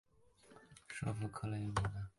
[0.89, 2.09] 首府克雷莫纳。